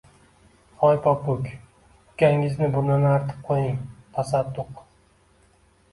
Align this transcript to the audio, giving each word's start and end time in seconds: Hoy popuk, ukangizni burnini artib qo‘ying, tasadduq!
Hoy 0.85 0.93
popuk, 1.07 1.45
ukangizni 2.15 2.71
burnini 2.77 3.11
artib 3.13 3.45
qo‘ying, 3.51 3.79
tasadduq! 4.17 4.85